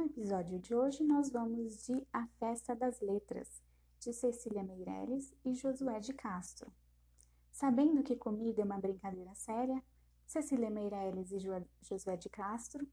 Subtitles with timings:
[0.00, 3.62] No episódio de hoje, nós vamos de A Festa das Letras,
[3.98, 6.72] de Cecília Meirelles e Josué de Castro.
[7.52, 9.84] Sabendo que comida é uma brincadeira séria,
[10.26, 11.38] Cecília Meirelles e
[11.82, 12.88] Josué de Castro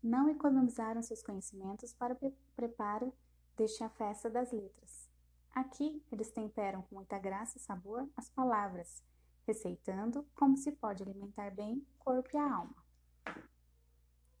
[0.00, 3.12] não economizaram seus conhecimentos para o preparo
[3.56, 5.10] deste A Festa das Letras.
[5.52, 9.02] Aqui, eles temperam com muita graça e sabor as palavras,
[9.48, 12.76] receitando como se pode alimentar bem o corpo e a alma.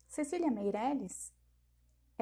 [0.06, 1.32] Cecília Meirelles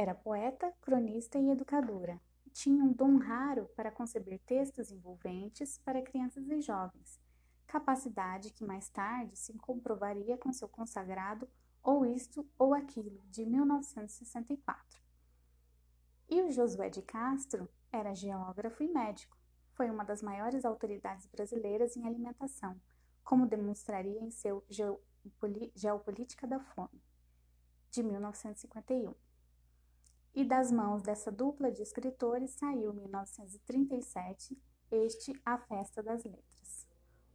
[0.01, 2.19] era poeta, cronista e educadora.
[2.53, 7.21] Tinha um dom raro para conceber textos envolventes para crianças e jovens,
[7.67, 11.47] capacidade que mais tarde se comprovaria com seu consagrado
[11.83, 15.03] Ou Isto ou Aquilo, de 1964.
[16.31, 19.37] E o Josué de Castro era geógrafo e médico.
[19.75, 22.81] Foi uma das maiores autoridades brasileiras em alimentação,
[23.23, 24.65] como demonstraria em seu
[25.75, 27.03] Geopolítica da Fome
[27.91, 29.30] de 1951.
[30.35, 34.57] E das mãos dessa dupla de escritores saiu, em 1937,
[34.91, 36.87] este A Festa das Letras.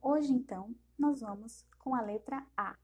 [0.01, 2.75] Hoje, então, nós vamos com a letra A.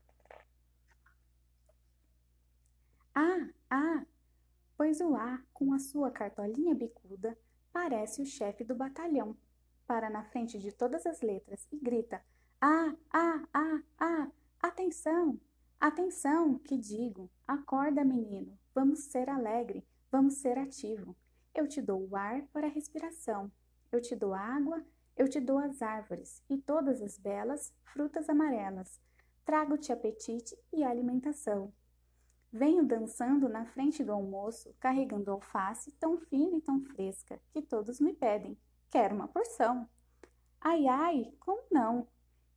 [3.14, 4.06] Ah, ah,
[4.78, 7.38] pois o A, com a sua cartolinha bicuda,
[7.72, 9.36] parece o chefe do batalhão.
[9.88, 12.24] Para na frente de todas as letras e grita:
[12.60, 14.32] Ah, ah, ah, ah,
[14.62, 15.40] atenção!
[15.80, 21.16] Atenção, que digo, acorda, menino, vamos ser alegre, vamos ser ativo.
[21.54, 23.52] Eu te dou o ar para a respiração,
[23.92, 24.84] eu te dou água,
[25.16, 29.00] eu te dou as árvores e todas as belas frutas amarelas.
[29.46, 31.74] Trago-te apetite e alimentação.
[32.52, 38.00] Venho dançando na frente do almoço, carregando alface tão fina e tão fresca que todos
[38.00, 38.58] me pedem.
[38.90, 39.88] Quero uma porção.
[40.60, 42.08] Ai, ai, como não?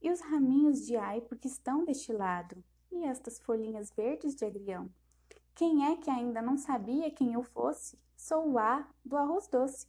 [0.02, 2.62] E os raminhos de ai porque estão deste lado?
[2.94, 4.88] e estas folhinhas verdes de agrião?
[5.54, 7.96] Quem é que ainda não sabia quem eu fosse?
[8.16, 9.86] Sou o A do arroz doce.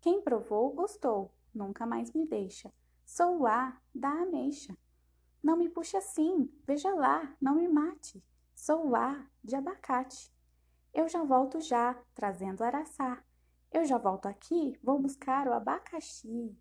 [0.00, 2.72] Quem provou, gostou, nunca mais me deixa.
[3.04, 4.74] Sou o A da ameixa.
[5.42, 8.24] Não me puxe assim, veja lá, não me mate.
[8.54, 10.32] Sou o A de abacate.
[10.94, 13.22] Eu já volto já, trazendo araçá.
[13.70, 16.56] Eu já volto aqui, vou buscar o abacaxi.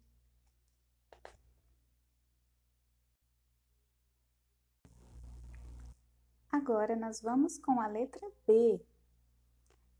[6.63, 8.81] Agora nós vamos com a letra B.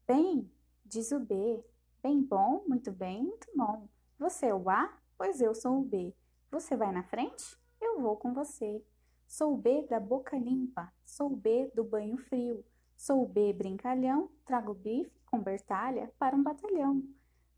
[0.08, 0.50] Bem,
[0.86, 1.62] diz o B.
[2.02, 3.90] Bem bom, muito bem, muito bom.
[4.18, 4.98] Você é o A?
[5.18, 6.16] Pois eu sou o B.
[6.50, 7.60] Você vai na frente?
[7.82, 8.82] Eu vou com você.
[9.28, 12.64] Sou o B da boca limpa, sou o B do banho frio.
[12.96, 17.04] Sou o B brincalhão, trago bife com bertalha para um batalhão.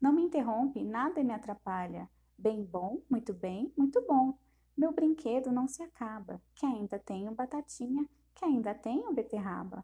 [0.01, 2.09] Não me interrompe, nada me atrapalha.
[2.35, 4.35] Bem bom, muito bem, muito bom.
[4.75, 9.83] Meu brinquedo não se acaba, que ainda tenho batatinha que ainda tenho beterraba.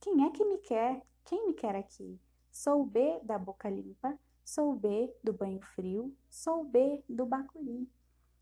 [0.00, 1.06] Quem é que me quer?
[1.24, 2.18] Quem me quer aqui?
[2.50, 7.04] Sou o B da boca limpa, sou o B do banho frio, sou o B
[7.08, 7.88] do bacuri.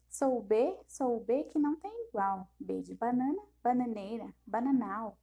[0.09, 2.47] Sou o B, sou o B que não tem igual.
[2.61, 5.19] B de banana, bananeira, bananal.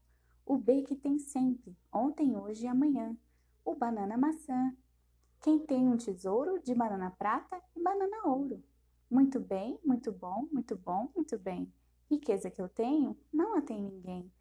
[0.46, 3.16] O B que tem sempre, ontem, hoje e amanhã.
[3.63, 4.75] O banana maçã.
[5.41, 8.63] Quem tem um tesouro de banana prata e banana ouro.
[9.09, 11.72] Muito bem, muito bom, muito bom, muito bem.
[12.09, 14.31] Riqueza que eu tenho, não a tem ninguém.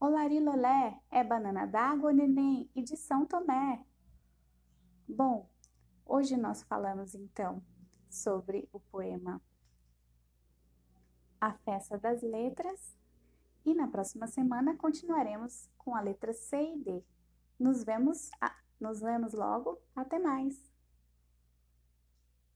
[0.00, 3.84] Olari lolé é banana d'água, neném, e de São Tomé.
[5.06, 5.50] Bom,
[6.06, 7.62] hoje nós falamos então
[8.08, 9.42] sobre o poema
[11.40, 12.96] A Festa das Letras
[13.64, 17.04] e na próxima semana continuaremos com a letra C e D.
[17.58, 18.30] Nos vemos,
[18.80, 19.78] nos vemos logo.
[19.94, 20.67] Até mais!